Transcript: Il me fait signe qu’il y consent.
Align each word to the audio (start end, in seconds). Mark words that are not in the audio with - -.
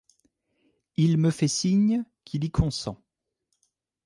Il 0.97 1.19
me 1.19 1.29
fait 1.29 1.47
signe 1.47 2.03
qu’il 2.25 2.43
y 2.43 2.49
consent. 2.49 2.99